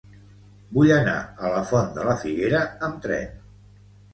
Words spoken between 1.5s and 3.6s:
la Font de la Figuera amb tren.